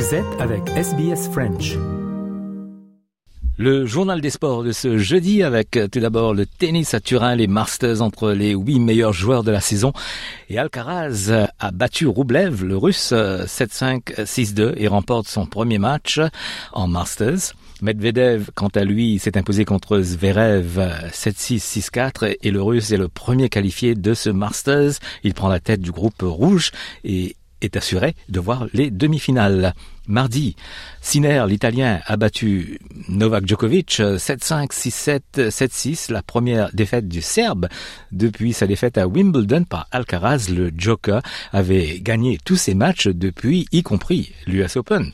[0.00, 1.76] Vous êtes avec SBS French.
[3.58, 7.46] Le journal des sports de ce jeudi avec tout d'abord le tennis à Turin, les
[7.46, 9.92] Masters entre les huit meilleurs joueurs de la saison.
[10.48, 16.18] Et Alcaraz a battu Roublev, le russe, 7-5, euh, 6-2 et remporte son premier match
[16.72, 17.52] en Masters.
[17.82, 20.80] Medvedev, quant à lui, s'est imposé contre Zverev
[21.12, 24.92] 7-6, 6-4 et le russe est le premier qualifié de ce Masters.
[25.24, 26.72] Il prend la tête du groupe rouge
[27.04, 29.74] et est assuré de voir les demi-finales.
[30.06, 30.56] Mardi,
[31.00, 37.68] Sinner, l'Italien, a battu Novak Djokovic 7-5, 6-7, 7-6, la première défaite du Serbe
[38.10, 40.48] depuis sa défaite à Wimbledon par Alcaraz.
[40.50, 45.12] Le Joker avait gagné tous ses matchs depuis, y compris l'US Open.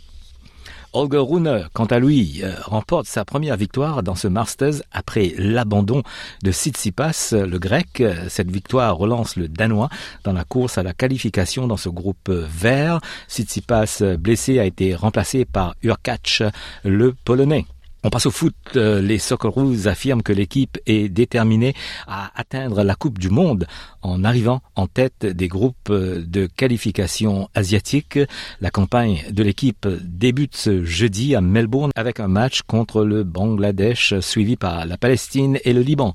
[0.92, 6.02] Holger Rune, quant à lui, euh, remporte sa première victoire dans ce Masters après l'abandon
[6.42, 8.02] de Tsitsipas, le grec.
[8.28, 9.88] Cette victoire relance le danois
[10.24, 13.00] dans la course à la qualification dans ce groupe vert.
[13.28, 16.42] Tsitsipas, blessé, a été remplacé par Urkac,
[16.84, 17.66] le polonais.
[18.06, 18.54] On passe au foot.
[18.76, 21.74] Euh, les Socceroos affirment que l'équipe est déterminée
[22.06, 23.66] à atteindre la Coupe du Monde
[24.00, 28.20] en arrivant en tête des groupes de qualification asiatique.
[28.60, 34.20] La campagne de l'équipe débute ce jeudi à Melbourne avec un match contre le Bangladesh
[34.20, 36.14] suivi par la Palestine et le Liban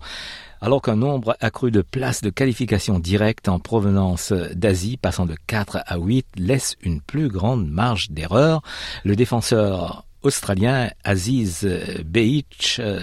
[0.62, 5.80] alors qu'un nombre accru de places de qualification directe en provenance d'Asie, passant de 4
[5.88, 8.62] à 8, laisse une plus grande marge d'erreur.
[9.04, 11.68] Le défenseur australien Aziz
[12.06, 13.00] Beich euh,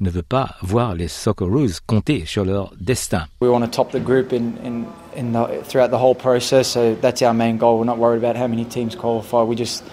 [0.00, 3.26] ne veut pas voir les Socceroos compter sur leur destin.
[3.40, 4.84] We want to top the group in, in,
[5.16, 7.78] in the, throughout the whole process, so that's our main goal.
[7.78, 9.42] We're not worried about how many teams qualify.
[9.42, 9.84] We just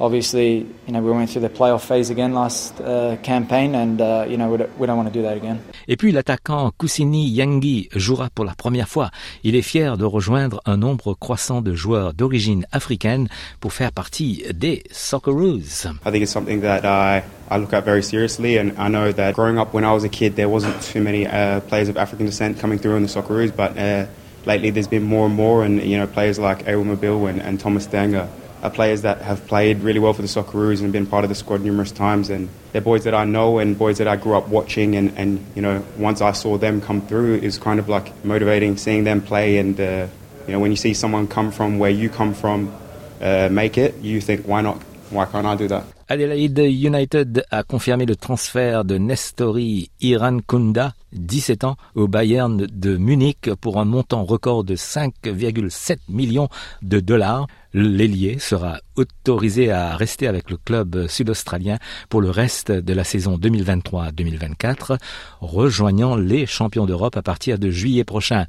[0.00, 4.24] obviously, you know, we went through the playoff phase again last uh, campaign, and uh,
[4.28, 5.60] you know, we don't, we don't, want to do that again.
[5.86, 9.10] Et puis l'attaquant Kusini Yangi jouera pour la première fois.
[9.44, 13.28] Il est fier de rejoindre un nombre croissant de joueurs d'origine africaine
[13.60, 15.86] pour faire partie des Socceroos.
[16.06, 19.34] I think it's something that I I look at very seriously, and I know that
[19.34, 22.26] growing up when I was a kid, there wasn't too many uh, players of African
[22.26, 24.06] descent coming through in the Socceroos, but uh,
[24.46, 27.60] lately there's been more and more, and you know, players like Errol Mobile and, and
[27.60, 28.28] Thomas Danger
[28.62, 31.34] are players that have played really well for the Socceroos and been part of the
[31.34, 32.30] squad numerous times.
[32.30, 34.96] And they're boys that I know and boys that I grew up watching.
[34.96, 38.24] And, and you know, once I saw them come through, it was kind of like
[38.24, 39.58] motivating seeing them play.
[39.58, 40.06] And, uh,
[40.46, 42.74] you know, when you see someone come from where you come from
[43.20, 44.82] uh, make it, you think, why not?
[45.10, 45.84] Why can't I do that?
[46.08, 53.50] Adelaide United a confirmé le transfert de Nestori Irankunda, 17 ans, au Bayern de Munich
[53.60, 56.48] pour un montant record de 5,7 millions
[56.82, 57.46] de dollars.
[57.72, 61.78] L'ailier sera autorisé à rester avec le club sud-australien
[62.08, 64.98] pour le reste de la saison 2023-2024,
[65.40, 68.46] rejoignant les champions d'Europe à partir de juillet prochain.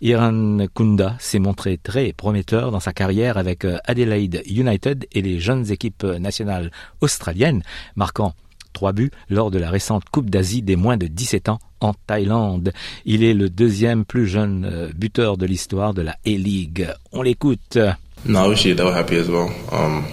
[0.00, 5.70] Iran Kunda s'est montré très prometteur dans sa carrière avec Adelaide United et les jeunes
[5.72, 6.70] équipes nationales
[7.00, 7.62] australiennes,
[7.96, 8.34] marquant
[8.72, 12.72] trois buts lors de la récente Coupe d'Asie des moins de 17 ans en Thaïlande.
[13.04, 16.88] Il est le deuxième plus jeune buteur de l'histoire de la A-League.
[17.12, 17.78] On l'écoute.
[18.24, 19.50] No, obviously they were happy as well.
[19.72, 20.04] Um,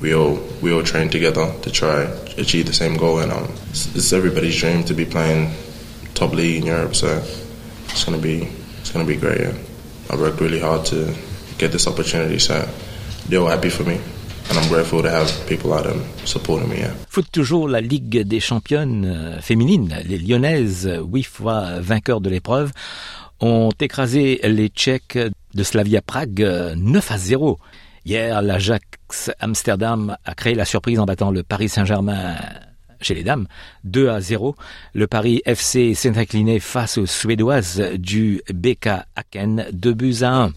[0.00, 2.04] we all we all trained together to try
[2.38, 5.52] achieve the same goal, and um, it's, it's, everybody's dream to be playing
[6.14, 6.94] top league in Europe.
[6.94, 7.22] So
[7.88, 8.48] it's gonna be
[8.80, 9.40] it's gonna be great.
[9.40, 9.52] Yeah.
[10.10, 11.14] I worked really hard to
[11.58, 12.66] get this opportunity, so
[13.28, 14.00] they're all happy for me.
[17.08, 19.96] Foot toujours la Ligue des championnes euh, féminines.
[20.04, 22.72] Les Lyonnaises, huit fois vainqueurs de l'épreuve,
[23.38, 25.18] ont écrasé les Tchèques
[25.54, 26.40] de Slavia Prague
[26.76, 27.58] 9 à 0.
[28.04, 32.34] Hier, l'Ajax Amsterdam a créé la surprise en battant le Paris Saint-Germain
[33.00, 33.46] chez les dames
[33.84, 34.56] 2 à 0.
[34.94, 40.52] Le Paris FC s'est incliné face aux Suédoises du BK Aken 2 buts à 1.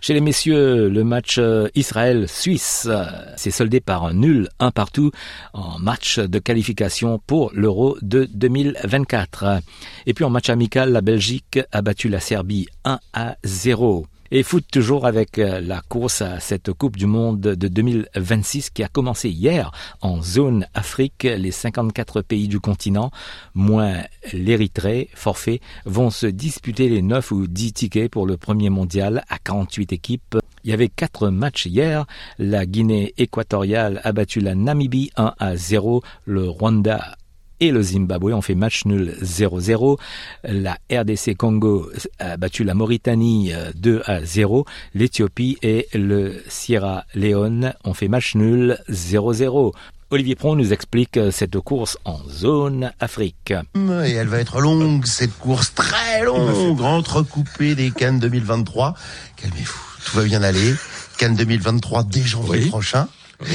[0.00, 1.40] Chez les messieurs, le match
[1.74, 2.88] Israël-Suisse
[3.36, 5.10] s'est soldé par un nul un partout
[5.52, 9.60] en match de qualification pour l'Euro de 2024.
[10.06, 14.06] Et puis en match amical, la Belgique a battu la Serbie 1 à 0.
[14.30, 18.88] Et foot toujours avec la course à cette Coupe du Monde de 2026 qui a
[18.88, 21.22] commencé hier en zone Afrique.
[21.22, 23.10] Les 54 pays du continent,
[23.54, 24.02] moins
[24.32, 29.38] l'Érythrée, forfait, vont se disputer les 9 ou 10 tickets pour le premier mondial à
[29.38, 30.36] 48 équipes.
[30.64, 32.06] Il y avait quatre matchs hier.
[32.38, 36.02] La Guinée équatoriale a battu la Namibie 1 à 0.
[36.24, 37.16] Le Rwanda
[37.60, 39.98] et le Zimbabwe ont fait match nul 0-0.
[40.44, 44.64] La RDC Congo a battu la Mauritanie 2 à 0.
[44.94, 49.72] L'Éthiopie et le Sierra Leone ont fait match nul 0-0.
[50.10, 53.52] Olivier Pron nous explique cette course en zone Afrique.
[53.74, 58.94] Et elle va être longue, cette course très longue, entrecoupée des Cannes 2023.
[59.36, 60.74] Calmez-vous, tout va bien aller.
[61.18, 63.08] Cannes 2023 dès janvier prochain.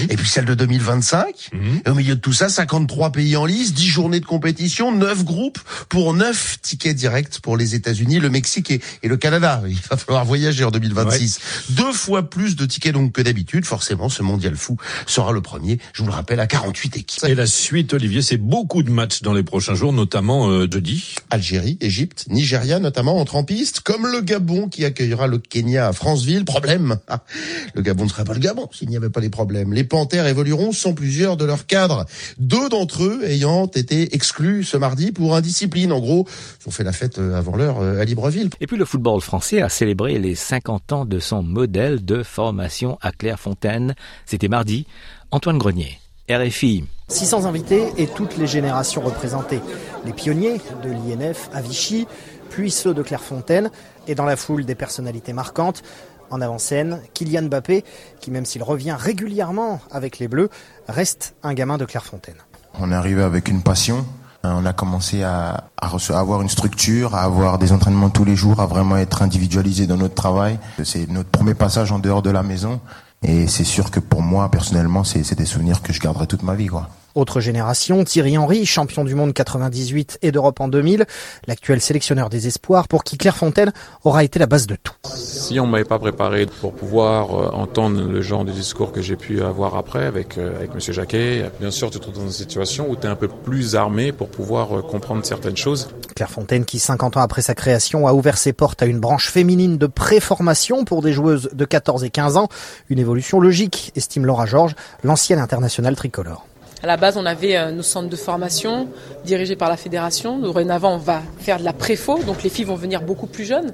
[0.09, 1.49] Et puis celle de 2025.
[1.85, 5.23] Et au milieu de tout ça, 53 pays en lice, 10 journées de compétition, 9
[5.23, 9.61] groupes pour 9 tickets directs pour les États-Unis, le Mexique et, et, le Canada.
[9.67, 11.39] Il va falloir voyager en 2026.
[11.71, 13.65] Deux fois plus de tickets donc que d'habitude.
[13.65, 17.23] Forcément, ce mondial fou sera le premier, je vous le rappelle, à 48 équipes.
[17.25, 21.15] Et la suite, Olivier, c'est beaucoup de matchs dans les prochains jours, notamment euh, jeudi.
[21.29, 25.93] Algérie, Égypte, Nigeria notamment entre en piste, comme le Gabon qui accueillera le Kenya à
[25.93, 26.45] Franceville.
[26.45, 26.97] Problème,
[27.75, 30.27] le Gabon ne serait pas le Gabon s'il n'y avait pas des problèmes les Panthères
[30.27, 32.05] évolueront sans plusieurs de leurs cadres.
[32.37, 35.91] Deux d'entre eux ayant été exclus ce mardi pour indiscipline.
[35.91, 36.27] En gros,
[36.61, 38.49] ils ont fait la fête euh, avant l'heure euh, à Libreville.
[38.59, 42.97] Et puis le football français a célébré les 50 ans de son modèle de formation
[43.01, 43.95] à Clairefontaine.
[44.25, 44.85] C'était mardi.
[45.31, 45.99] Antoine Grenier.
[46.29, 46.85] RFI.
[47.09, 49.59] 600 invités et toutes les générations représentées.
[50.05, 52.07] Les pionniers de l'INF à Vichy,
[52.49, 53.69] puis ceux de Clairefontaine,
[54.07, 55.83] et dans la foule des personnalités marquantes,
[56.31, 57.83] en avant-scène, Kylian Mbappé,
[58.19, 60.49] qui même s'il revient régulièrement avec les Bleus,
[60.87, 62.35] reste un gamin de Clairefontaine.
[62.79, 64.05] On est arrivé avec une passion.
[64.43, 68.59] On a commencé à, à, avoir une structure, à avoir des entraînements tous les jours,
[68.59, 70.57] à vraiment être individualisé dans notre travail.
[70.83, 72.79] C'est notre premier passage en dehors de la maison.
[73.21, 76.55] Et c'est sûr que pour moi, personnellement, c'est des souvenirs que je garderai toute ma
[76.55, 76.67] vie.
[76.67, 76.89] Quoi.
[77.15, 81.05] Autre génération, Thierry Henry, champion du monde 98 et d'Europe en 2000,
[81.47, 83.73] l'actuel sélectionneur des espoirs pour qui Clairefontaine
[84.03, 84.93] aura été la base de tout.
[85.13, 89.15] Si on m'avait pas préparé pour pouvoir euh, entendre le genre de discours que j'ai
[89.15, 92.33] pu avoir après avec euh, avec monsieur Jacquet, bien sûr tu te retrouves dans une
[92.33, 95.89] situation où tu es un peu plus armé pour pouvoir euh, comprendre certaines choses.
[96.15, 99.77] Clairefontaine qui 50 ans après sa création a ouvert ses portes à une branche féminine
[99.77, 102.47] de préformation pour des joueuses de 14 et 15 ans,
[102.89, 106.45] une évolution logique, estime Laura Georges, l'ancienne internationale tricolore.
[106.83, 108.87] À la base, on avait euh, nos centres de formation
[109.23, 110.39] dirigés par la fédération.
[110.39, 113.73] Dorénavant, on va faire de la préfo, donc les filles vont venir beaucoup plus jeunes,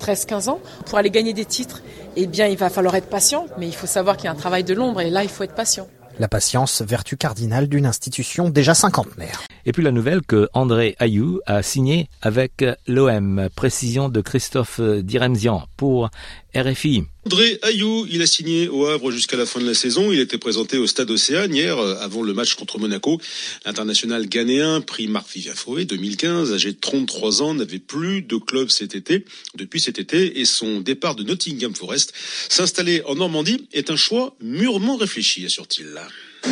[0.00, 0.58] 13-15 ans.
[0.86, 1.82] Pour aller gagner des titres,
[2.16, 4.36] eh bien, il va falloir être patient, mais il faut savoir qu'il y a un
[4.36, 5.86] travail de l'ombre, et là, il faut être patient.
[6.18, 9.42] La patience, vertu cardinale d'une institution déjà cinquantenaire.
[9.68, 13.50] Et puis la nouvelle que André Ayou a signé avec l'OM.
[13.54, 16.08] Précision de Christophe Diremzian pour
[16.56, 17.02] RFI.
[17.26, 20.10] André Ayou, il a signé au Havre jusqu'à la fin de la saison.
[20.10, 23.20] Il était présenté au Stade Océane hier, avant le match contre Monaco.
[23.66, 28.94] L'international ghanéen, pris Marc-Vivien Fauvé, 2015, âgé de 33 ans, n'avait plus de club cet
[28.94, 32.14] été, depuis cet été, et son départ de Nottingham Forest,
[32.48, 35.88] s'installer en Normandie, est un choix mûrement réfléchi, assure-t-il.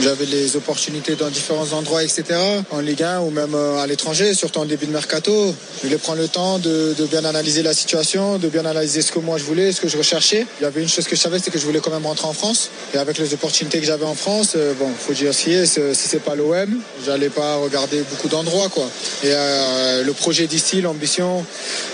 [0.03, 2.25] J'avais les opportunités dans différents endroits, etc.
[2.71, 5.55] En Ligue 1 ou même à l'étranger, surtout en début de mercato.
[5.79, 9.12] Je voulais prendre le temps de, de, bien analyser la situation, de bien analyser ce
[9.12, 10.47] que moi je voulais, ce que je recherchais.
[10.61, 12.27] Il y avait une chose que je savais, c'est que je voulais quand même rentrer
[12.27, 12.71] en France.
[12.94, 16.23] Et avec les opportunités que j'avais en France, euh, bon, faut dire si, si c'est
[16.23, 18.89] pas l'OM, j'allais pas regarder beaucoup d'endroits, quoi.
[19.23, 21.44] Et euh, le projet d'ici, l'ambition,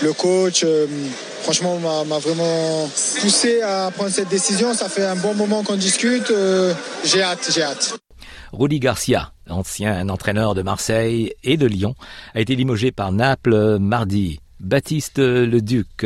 [0.01, 0.63] le coach.
[0.63, 0.85] Euh,
[1.43, 2.89] franchement, m'a vraiment
[3.21, 4.73] poussé à prendre cette décision.
[4.73, 6.31] Ça fait un bon moment qu'on discute.
[6.31, 6.73] Euh,
[7.03, 7.95] j'ai hâte, j'ai hâte.
[8.53, 11.95] Rudy Garcia, ancien entraîneur de Marseille et de Lyon,
[12.33, 14.39] a été limogé par Naples mardi.
[14.59, 16.05] Baptiste Leduc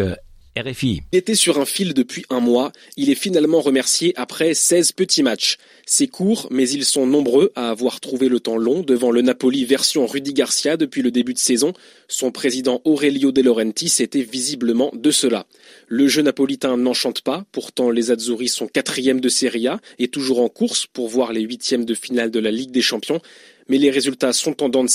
[1.11, 2.71] Il était sur un fil depuis un mois.
[2.95, 5.57] Il est finalement remercié après 16 petits matchs.
[5.85, 9.65] C'est court, mais ils sont nombreux à avoir trouvé le temps long devant le Napoli
[9.65, 11.73] version Rudy Garcia depuis le début de saison.
[12.07, 15.45] Son président Aurelio De Laurentiis était visiblement de cela.
[15.87, 20.41] Le jeu napolitain n'enchante pas, pourtant les Azzurri sont quatrième de Serie A et toujours
[20.41, 23.21] en course pour voir les huitièmes de finale de la Ligue des Champions
[23.69, 24.87] mais les résultats sont en dents.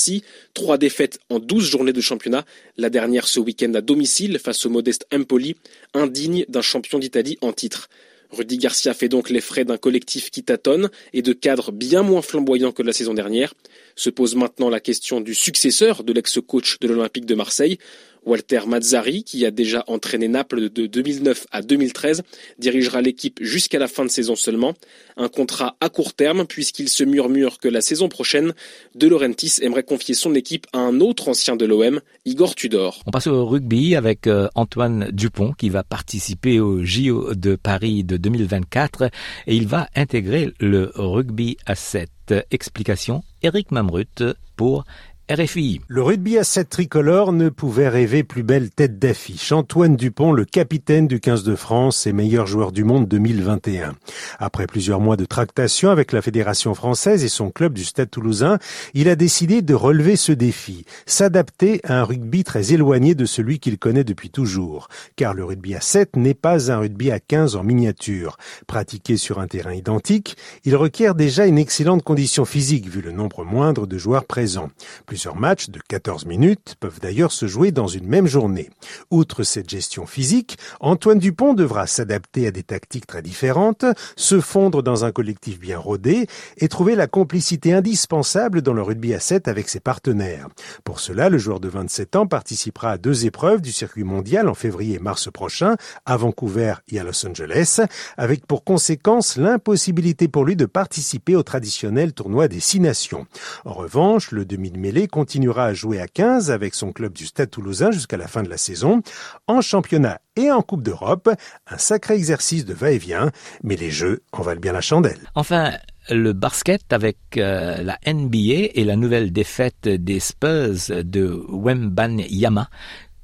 [0.53, 2.45] Trois défaites en douze journées de championnat,
[2.77, 5.55] la dernière ce week-end à domicile face au modeste Empoli,
[5.93, 7.89] indigne d'un champion d'Italie en titre.
[8.31, 12.23] Rudy Garcia fait donc les frais d'un collectif qui tâtonne et de cadres bien moins
[12.23, 13.53] flamboyants que la saison dernière.
[13.95, 17.77] Se pose maintenant la question du successeur de l'ex-coach de l'Olympique de Marseille.
[18.25, 22.23] Walter Mazzari, qui a déjà entraîné Naples de 2009 à 2013,
[22.59, 24.73] dirigera l'équipe jusqu'à la fin de saison seulement.
[25.17, 28.53] Un contrat à court terme puisqu'il se murmure que la saison prochaine,
[28.95, 33.03] De Laurentiis aimerait confier son équipe à un autre ancien de l'OM, Igor Tudor.
[33.05, 38.17] On passe au rugby avec Antoine Dupont qui va participer au JO de Paris de
[38.17, 39.09] 2024
[39.47, 42.09] et il va intégrer le rugby à 7.
[42.51, 44.23] Explication Eric Mamrut
[44.55, 44.85] pour
[45.31, 45.79] RFI.
[45.87, 49.53] Le rugby à 7 tricolore ne pouvait rêver plus belle tête d'affiche.
[49.53, 53.95] Antoine Dupont, le capitaine du 15 de France et meilleur joueur du monde 2021.
[54.37, 58.59] Après plusieurs mois de tractation avec la Fédération française et son club du Stade toulousain,
[58.93, 63.59] il a décidé de relever ce défi, s'adapter à un rugby très éloigné de celui
[63.59, 64.89] qu'il connaît depuis toujours.
[65.15, 68.35] Car le rugby à 7 n'est pas un rugby à 15 en miniature.
[68.67, 73.45] Pratiqué sur un terrain identique, il requiert déjà une excellente condition physique vu le nombre
[73.45, 74.67] moindre de joueurs présents
[75.13, 78.71] Plusieurs matchs de 14 minutes peuvent d'ailleurs se jouer dans une même journée.
[79.11, 84.81] Outre cette gestion physique, Antoine Dupont devra s'adapter à des tactiques très différentes, se fondre
[84.81, 86.25] dans un collectif bien rodé
[86.57, 90.47] et trouver la complicité indispensable dans le rugby à 7 avec ses partenaires.
[90.83, 94.55] Pour cela, le joueur de 27 ans participera à deux épreuves du circuit mondial en
[94.55, 95.75] février et mars prochain
[96.07, 97.81] à Vancouver et à Los Angeles,
[98.17, 103.27] avec pour conséquence l'impossibilité pour lui de participer au traditionnel tournoi des six nations.
[103.63, 107.25] En revanche, le demi de mêlée continuera à jouer à 15 avec son club du
[107.25, 109.01] Stade toulousain jusqu'à la fin de la saison.
[109.47, 111.29] En championnat et en Coupe d'Europe,
[111.67, 113.31] un sacré exercice de va-et-vient,
[113.63, 115.19] mais les jeux en valent bien la chandelle.
[115.35, 115.73] Enfin,
[116.09, 122.69] le basket avec euh, la NBA et la nouvelle défaite des Spurs de Wembanyama,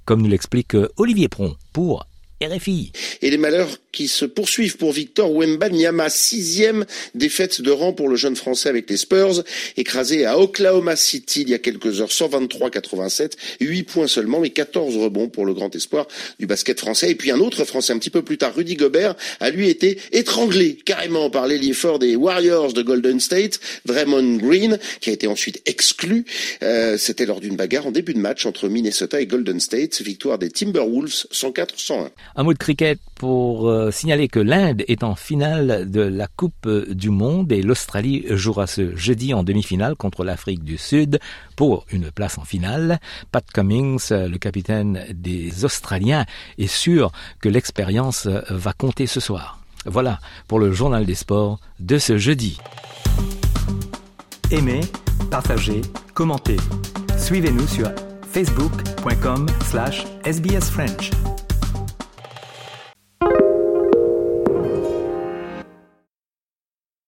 [0.06, 2.06] comme nous l'explique Olivier Pron pour
[3.22, 8.16] Et les malheurs qui se poursuivent pour Victor Wembanyama, sixième défaite de rang pour le
[8.16, 9.44] jeune français avec les Spurs,
[9.78, 14.96] écrasé à Oklahoma City il y a quelques heures, 123-87, 8 points seulement, mais 14
[14.98, 16.08] rebonds pour le grand espoir
[16.40, 17.12] du basket français.
[17.12, 20.00] Et puis un autre français un petit peu plus tard, Rudy Gobert, a lui été
[20.12, 25.28] étranglé carrément par l'ailier fort des Warriors de Golden State, Draymond Green, qui a été
[25.28, 26.26] ensuite exclu.
[26.64, 30.38] Euh, C'était lors d'une bagarre en début de match entre Minnesota et Golden State, victoire
[30.38, 32.10] des Timberwolves 104-101.
[32.36, 36.68] Un mot de cricket pour euh, signaler que l'Inde est en finale de la Coupe
[36.90, 41.20] du Monde et l'Australie jouera ce jeudi en demi-finale contre l'Afrique du Sud
[41.56, 43.00] pour une place en finale.
[43.32, 46.26] Pat Cummings, le capitaine des Australiens,
[46.58, 49.60] est sûr que l'expérience va compter ce soir.
[49.86, 52.60] Voilà pour le journal des sports de ce jeudi.
[54.52, 54.82] Aimez,
[55.30, 55.82] partagez,
[56.14, 56.58] commentez.
[57.18, 57.90] Suivez-nous sur
[58.32, 61.12] facebook.com slash sbsfrench.